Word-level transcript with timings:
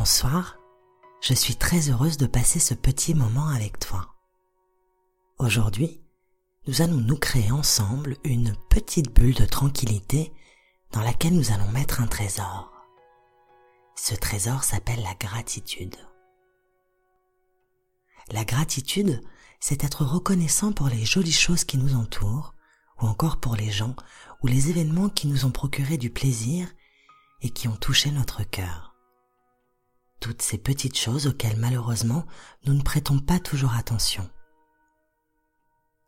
Bonsoir, 0.00 0.56
je 1.20 1.34
suis 1.34 1.56
très 1.56 1.90
heureuse 1.90 2.16
de 2.16 2.26
passer 2.26 2.58
ce 2.58 2.72
petit 2.72 3.12
moment 3.12 3.48
avec 3.48 3.78
toi. 3.78 4.14
Aujourd'hui, 5.38 6.00
nous 6.66 6.80
allons 6.80 6.96
nous 6.96 7.18
créer 7.18 7.50
ensemble 7.50 8.16
une 8.24 8.56
petite 8.70 9.14
bulle 9.14 9.34
de 9.34 9.44
tranquillité 9.44 10.32
dans 10.92 11.02
laquelle 11.02 11.34
nous 11.34 11.52
allons 11.52 11.70
mettre 11.72 12.00
un 12.00 12.06
trésor. 12.06 12.72
Ce 13.94 14.14
trésor 14.14 14.64
s'appelle 14.64 15.02
la 15.02 15.12
gratitude. 15.16 15.96
La 18.30 18.46
gratitude, 18.46 19.20
c'est 19.60 19.84
être 19.84 20.06
reconnaissant 20.06 20.72
pour 20.72 20.88
les 20.88 21.04
jolies 21.04 21.30
choses 21.30 21.64
qui 21.64 21.76
nous 21.76 21.94
entourent, 21.94 22.54
ou 23.02 23.06
encore 23.06 23.38
pour 23.38 23.54
les 23.54 23.70
gens 23.70 23.94
ou 24.42 24.46
les 24.46 24.70
événements 24.70 25.10
qui 25.10 25.26
nous 25.26 25.44
ont 25.44 25.50
procuré 25.50 25.98
du 25.98 26.08
plaisir 26.08 26.68
et 27.42 27.50
qui 27.50 27.68
ont 27.68 27.76
touché 27.76 28.10
notre 28.10 28.44
cœur 28.44 28.89
toutes 30.20 30.42
ces 30.42 30.58
petites 30.58 30.98
choses 30.98 31.26
auxquelles 31.26 31.58
malheureusement 31.58 32.26
nous 32.64 32.74
ne 32.74 32.82
prêtons 32.82 33.18
pas 33.18 33.40
toujours 33.40 33.74
attention. 33.74 34.28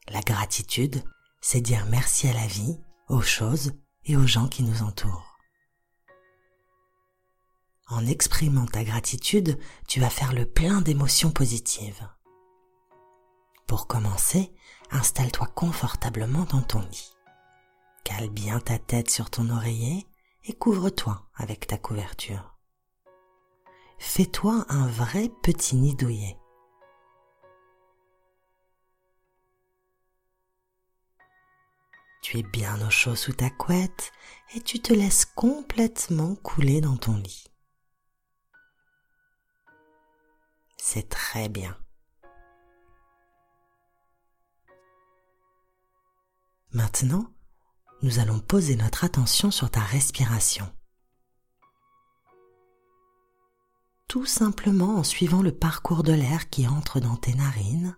La 0.08 0.20
gratitude, 0.20 1.02
c'est 1.40 1.60
dire 1.60 1.86
merci 1.86 2.28
à 2.28 2.34
la 2.34 2.46
vie, 2.46 2.78
aux 3.08 3.22
choses 3.22 3.72
et 4.04 4.16
aux 4.16 4.26
gens 4.26 4.48
qui 4.48 4.62
nous 4.62 4.82
entourent. 4.82 5.38
En 7.88 8.06
exprimant 8.06 8.66
ta 8.66 8.84
gratitude, 8.84 9.58
tu 9.88 10.00
vas 10.00 10.10
faire 10.10 10.32
le 10.32 10.46
plein 10.46 10.80
d'émotions 10.80 11.30
positives. 11.30 12.08
Pour 13.66 13.86
commencer, 13.86 14.52
installe-toi 14.90 15.46
confortablement 15.48 16.44
dans 16.44 16.62
ton 16.62 16.80
lit. 16.80 17.12
Cale 18.04 18.30
bien 18.30 18.60
ta 18.60 18.78
tête 18.78 19.10
sur 19.10 19.30
ton 19.30 19.50
oreiller 19.50 20.06
et 20.44 20.52
couvre-toi 20.52 21.28
avec 21.36 21.66
ta 21.66 21.78
couverture 21.78 22.51
fais-toi 24.02 24.66
un 24.68 24.88
vrai 24.88 25.30
petit 25.42 25.76
nid 25.76 25.94
douillet. 25.94 26.36
Tu 32.20 32.38
es 32.38 32.42
bien 32.42 32.84
au 32.84 32.90
chaud 32.90 33.14
sous 33.14 33.32
ta 33.32 33.48
couette 33.48 34.12
et 34.54 34.60
tu 34.60 34.80
te 34.80 34.92
laisses 34.92 35.24
complètement 35.24 36.34
couler 36.34 36.80
dans 36.80 36.96
ton 36.96 37.16
lit. 37.16 37.46
C'est 40.76 41.08
très 41.08 41.48
bien. 41.48 41.78
Maintenant, 46.72 47.32
nous 48.02 48.18
allons 48.18 48.40
poser 48.40 48.74
notre 48.74 49.04
attention 49.04 49.52
sur 49.52 49.70
ta 49.70 49.80
respiration. 49.80 50.70
Tout 54.12 54.26
simplement 54.26 54.96
en 54.96 55.04
suivant 55.04 55.40
le 55.40 55.56
parcours 55.56 56.02
de 56.02 56.12
l'air 56.12 56.50
qui 56.50 56.68
entre 56.68 57.00
dans 57.00 57.16
tes 57.16 57.32
narines, 57.32 57.96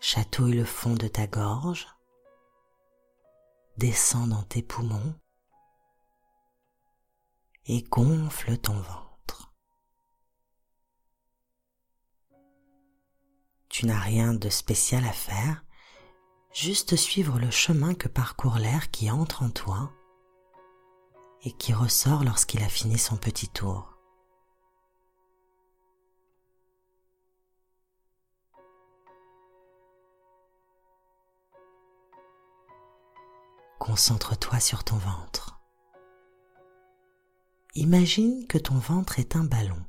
chatouille 0.00 0.56
le 0.56 0.64
fond 0.64 0.94
de 0.94 1.06
ta 1.06 1.28
gorge, 1.28 1.86
descend 3.76 4.30
dans 4.30 4.42
tes 4.42 4.62
poumons 4.62 5.14
et 7.66 7.84
gonfle 7.84 8.58
ton 8.58 8.74
ventre. 8.74 9.54
Tu 13.68 13.86
n'as 13.86 14.00
rien 14.00 14.34
de 14.34 14.48
spécial 14.48 15.04
à 15.04 15.12
faire, 15.12 15.64
juste 16.52 16.96
suivre 16.96 17.38
le 17.38 17.52
chemin 17.52 17.94
que 17.94 18.08
parcourt 18.08 18.58
l'air 18.58 18.90
qui 18.90 19.08
entre 19.08 19.44
en 19.44 19.50
toi 19.50 19.92
et 21.44 21.52
qui 21.52 21.72
ressort 21.72 22.24
lorsqu'il 22.24 22.64
a 22.64 22.68
fini 22.68 22.98
son 22.98 23.16
petit 23.16 23.48
tour. 23.48 23.95
Concentre-toi 33.78 34.58
sur 34.58 34.84
ton 34.84 34.96
ventre. 34.96 35.60
Imagine 37.74 38.46
que 38.46 38.58
ton 38.58 38.78
ventre 38.78 39.18
est 39.18 39.36
un 39.36 39.44
ballon. 39.44 39.84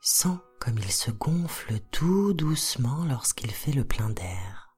Sens 0.00 0.38
comme 0.60 0.78
il 0.78 0.90
se 0.90 1.10
gonfle 1.10 1.78
tout 1.90 2.32
doucement 2.32 3.04
lorsqu'il 3.04 3.50
fait 3.50 3.72
le 3.72 3.84
plein 3.84 4.08
d'air. 4.08 4.69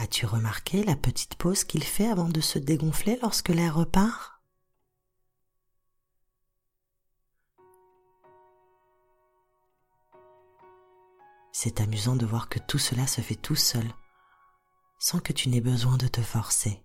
As-tu 0.00 0.24
remarqué 0.24 0.82
la 0.82 0.96
petite 0.96 1.34
pause 1.34 1.62
qu'il 1.62 1.84
fait 1.84 2.06
avant 2.06 2.30
de 2.30 2.40
se 2.40 2.58
dégonfler 2.58 3.18
lorsque 3.20 3.50
l'air 3.50 3.74
repart? 3.74 4.40
C'est 11.52 11.82
amusant 11.82 12.16
de 12.16 12.24
voir 12.24 12.48
que 12.48 12.58
tout 12.58 12.78
cela 12.78 13.06
se 13.06 13.20
fait 13.20 13.34
tout 13.34 13.56
seul, 13.56 13.84
sans 14.98 15.20
que 15.20 15.34
tu 15.34 15.50
n'aies 15.50 15.60
besoin 15.60 15.98
de 15.98 16.08
te 16.08 16.22
forcer. 16.22 16.82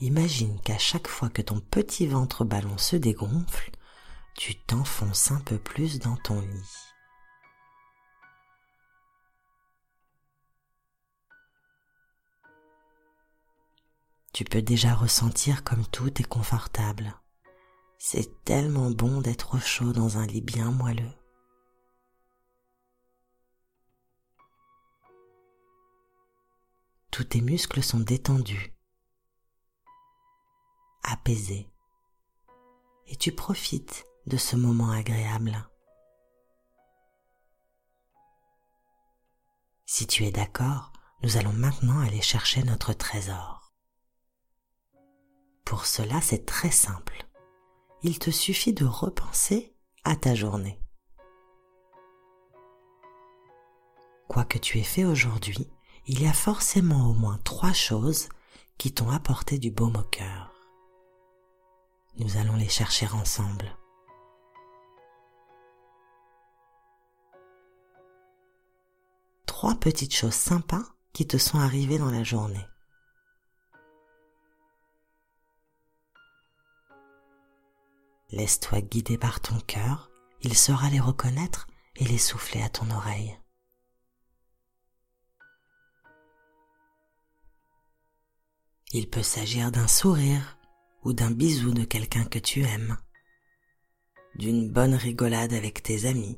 Imagine 0.00 0.58
qu'à 0.62 0.78
chaque 0.78 1.08
fois 1.08 1.28
que 1.28 1.42
ton 1.42 1.60
petit 1.60 2.06
ventre 2.06 2.46
ballon 2.46 2.78
se 2.78 2.96
dégonfle, 2.96 3.70
tu 4.34 4.58
t'enfonces 4.62 5.30
un 5.30 5.40
peu 5.40 5.58
plus 5.58 5.98
dans 5.98 6.16
ton 6.16 6.40
lit. 6.40 6.93
Tu 14.34 14.42
peux 14.42 14.62
déjà 14.62 14.92
ressentir 14.96 15.62
comme 15.62 15.86
tout 15.86 16.20
est 16.20 16.26
confortable. 16.26 17.14
C'est 17.98 18.42
tellement 18.42 18.90
bon 18.90 19.20
d'être 19.20 19.60
chaud 19.60 19.92
dans 19.92 20.18
un 20.18 20.26
lit 20.26 20.40
bien 20.40 20.72
moelleux. 20.72 21.14
Tous 27.12 27.22
tes 27.22 27.40
muscles 27.40 27.80
sont 27.80 28.00
détendus, 28.00 28.74
apaisés, 31.04 31.70
et 33.06 33.14
tu 33.14 33.30
profites 33.30 34.04
de 34.26 34.36
ce 34.36 34.56
moment 34.56 34.90
agréable. 34.90 35.70
Si 39.86 40.08
tu 40.08 40.24
es 40.24 40.32
d'accord, 40.32 40.92
nous 41.22 41.36
allons 41.36 41.52
maintenant 41.52 42.00
aller 42.00 42.20
chercher 42.20 42.64
notre 42.64 42.94
trésor. 42.94 43.63
Pour 45.64 45.86
cela, 45.86 46.20
c'est 46.20 46.44
très 46.44 46.70
simple. 46.70 47.26
Il 48.02 48.18
te 48.18 48.30
suffit 48.30 48.72
de 48.72 48.84
repenser 48.84 49.74
à 50.04 50.14
ta 50.14 50.34
journée. 50.34 50.78
Quoi 54.28 54.44
que 54.44 54.58
tu 54.58 54.78
aies 54.78 54.82
fait 54.82 55.04
aujourd'hui, 55.04 55.70
il 56.06 56.22
y 56.22 56.26
a 56.26 56.32
forcément 56.32 57.08
au 57.10 57.14
moins 57.14 57.38
trois 57.44 57.72
choses 57.72 58.28
qui 58.78 58.92
t'ont 58.92 59.10
apporté 59.10 59.58
du 59.58 59.70
baume 59.70 59.96
au 59.96 60.02
cœur. 60.02 60.52
Nous 62.18 62.36
allons 62.36 62.56
les 62.56 62.68
chercher 62.68 63.08
ensemble. 63.08 63.76
Trois 69.46 69.74
petites 69.76 70.14
choses 70.14 70.34
sympas 70.34 70.84
qui 71.12 71.26
te 71.26 71.38
sont 71.38 71.58
arrivées 71.58 71.98
dans 71.98 72.10
la 72.10 72.22
journée. 72.22 72.66
Laisse-toi 78.34 78.80
guider 78.80 79.16
par 79.16 79.38
ton 79.38 79.60
cœur, 79.60 80.10
il 80.40 80.56
saura 80.56 80.90
les 80.90 80.98
reconnaître 80.98 81.68
et 81.94 82.04
les 82.04 82.18
souffler 82.18 82.60
à 82.62 82.68
ton 82.68 82.90
oreille. 82.90 83.38
Il 88.92 89.08
peut 89.08 89.22
s'agir 89.22 89.70
d'un 89.70 89.86
sourire 89.86 90.58
ou 91.04 91.12
d'un 91.12 91.30
bisou 91.30 91.72
de 91.72 91.84
quelqu'un 91.84 92.24
que 92.24 92.40
tu 92.40 92.64
aimes, 92.64 92.96
d'une 94.34 94.68
bonne 94.68 94.96
rigolade 94.96 95.52
avec 95.52 95.84
tes 95.84 96.06
amis. 96.06 96.36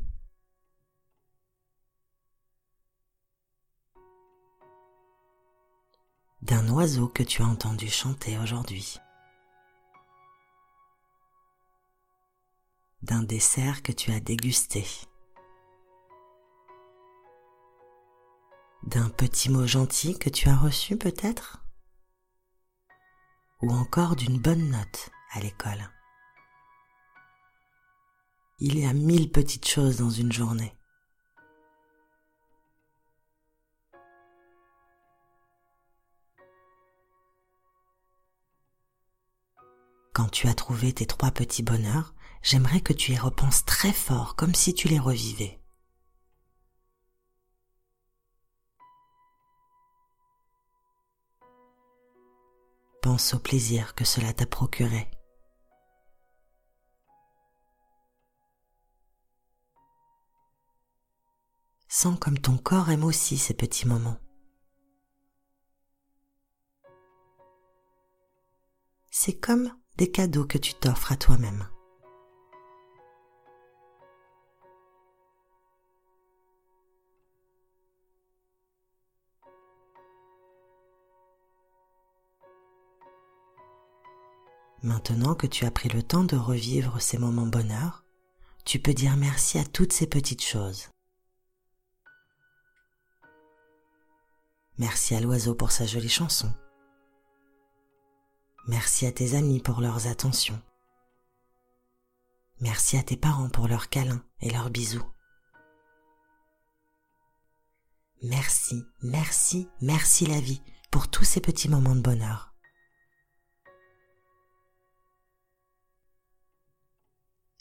d'un 6.42 6.68
oiseau 6.68 7.08
que 7.08 7.24
tu 7.24 7.42
as 7.42 7.46
entendu 7.46 7.88
chanter 7.88 8.38
aujourd'hui. 8.38 9.00
D'un 13.06 13.22
dessert 13.22 13.84
que 13.84 13.92
tu 13.92 14.10
as 14.10 14.18
dégusté, 14.18 14.84
d'un 18.82 19.08
petit 19.10 19.48
mot 19.48 19.64
gentil 19.64 20.18
que 20.18 20.28
tu 20.28 20.48
as 20.48 20.56
reçu 20.56 20.96
peut-être? 20.96 21.64
Ou 23.62 23.70
encore 23.70 24.16
d'une 24.16 24.40
bonne 24.40 24.70
note 24.70 25.10
à 25.32 25.40
l'école? 25.40 25.88
Il 28.58 28.76
y 28.76 28.86
a 28.86 28.92
mille 28.92 29.30
petites 29.30 29.68
choses 29.68 29.98
dans 29.98 30.10
une 30.10 30.32
journée. 30.32 30.76
Quand 40.12 40.28
tu 40.28 40.48
as 40.48 40.54
trouvé 40.54 40.92
tes 40.92 41.06
trois 41.06 41.30
petits 41.30 41.62
bonheurs, 41.62 42.15
j'aimerais 42.42 42.80
que 42.80 42.92
tu 42.92 43.12
y 43.12 43.16
repenses 43.16 43.64
très 43.64 43.92
fort 43.92 44.36
comme 44.36 44.54
si 44.54 44.74
tu 44.74 44.88
les 44.88 44.98
revivais. 44.98 45.60
Pense 53.02 53.34
au 53.34 53.38
plaisir 53.38 53.94
que 53.94 54.04
cela 54.04 54.32
t'a 54.32 54.46
procuré. 54.46 55.08
Sens 61.88 62.18
comme 62.18 62.38
ton 62.38 62.58
corps 62.58 62.90
aime 62.90 63.04
aussi 63.04 63.38
ces 63.38 63.54
petits 63.54 63.86
moments. 63.86 64.18
C'est 69.10 69.38
comme 69.38 69.72
des 69.96 70.10
cadeaux 70.10 70.44
que 70.44 70.58
tu 70.58 70.74
t'offres 70.74 71.12
à 71.12 71.16
toi-même. 71.16 71.66
Maintenant 84.86 85.34
que 85.34 85.48
tu 85.48 85.64
as 85.64 85.72
pris 85.72 85.88
le 85.88 86.00
temps 86.00 86.22
de 86.22 86.36
revivre 86.36 87.02
ces 87.02 87.18
moments 87.18 87.48
bonheur, 87.48 88.04
tu 88.64 88.78
peux 88.78 88.94
dire 88.94 89.16
merci 89.16 89.58
à 89.58 89.64
toutes 89.64 89.92
ces 89.92 90.06
petites 90.06 90.44
choses. 90.44 90.90
Merci 94.78 95.16
à 95.16 95.20
l'oiseau 95.20 95.56
pour 95.56 95.72
sa 95.72 95.86
jolie 95.86 96.08
chanson. 96.08 96.54
Merci 98.68 99.06
à 99.06 99.10
tes 99.10 99.34
amis 99.34 99.58
pour 99.58 99.80
leurs 99.80 100.06
attentions. 100.06 100.62
Merci 102.60 102.96
à 102.96 103.02
tes 103.02 103.16
parents 103.16 103.48
pour 103.48 103.66
leurs 103.66 103.88
câlins 103.88 104.22
et 104.40 104.50
leurs 104.50 104.70
bisous. 104.70 105.04
Merci, 108.22 108.84
merci, 109.02 109.68
merci 109.80 110.26
la 110.26 110.38
vie 110.40 110.62
pour 110.92 111.08
tous 111.08 111.24
ces 111.24 111.40
petits 111.40 111.68
moments 111.68 111.96
de 111.96 112.02
bonheur. 112.02 112.55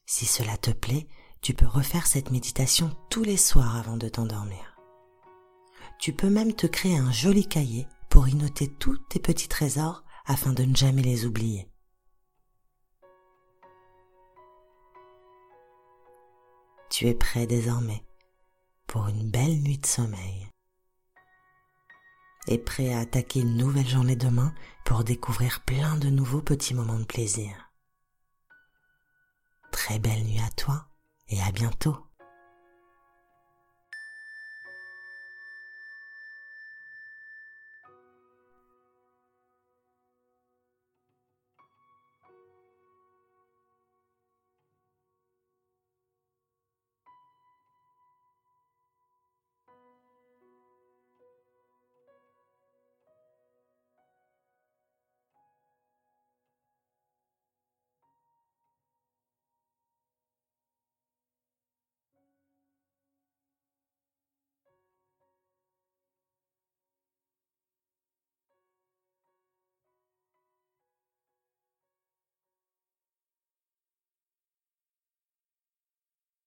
Si 0.06 0.26
cela 0.26 0.58
te 0.58 0.72
plaît, 0.72 1.08
tu 1.42 1.54
peux 1.54 1.66
refaire 1.66 2.08
cette 2.08 2.32
méditation 2.32 2.96
tous 3.10 3.24
les 3.24 3.38
soirs 3.38 3.76
avant 3.76 3.98
de 3.98 4.08
t'endormir. 4.08 4.78
Tu 6.00 6.14
peux 6.14 6.30
même 6.30 6.54
te 6.54 6.68
créer 6.68 6.98
un 6.98 7.12
joli 7.12 7.48
cahier 7.48 7.88
pour 8.10 8.28
y 8.28 8.36
noter 8.36 8.68
tous 8.68 8.98
tes 9.10 9.20
petits 9.20 9.48
trésors 9.48 10.04
afin 10.26 10.54
de 10.54 10.64
ne 10.64 10.76
jamais 10.76 11.02
les 11.02 11.26
oublier. 11.26 11.70
Tu 16.90 17.08
es 17.08 17.14
prêt 17.14 17.48
désormais 17.48 18.04
pour 18.88 19.08
une 19.08 19.30
belle 19.30 19.62
nuit 19.62 19.80
de 19.80 19.86
sommeil 19.86 20.48
et 22.48 22.60
prêt 22.60 22.94
à 22.94 23.00
attaquer 23.00 23.42
une 23.42 23.58
nouvelle 23.58 23.88
journée 23.88 24.16
demain 24.16 24.54
pour 24.86 25.04
découvrir 25.04 25.64
plein 25.66 25.98
de 25.98 26.10
nouveaux 26.10 26.42
petits 26.42 26.76
moments 26.76 27.00
de 27.00 27.06
plaisir. 27.06 27.65
Très 29.76 30.00
belle 30.00 30.24
nuit 30.24 30.40
à 30.40 30.50
toi 30.52 30.88
et 31.28 31.42
à 31.42 31.52
bientôt. 31.52 32.05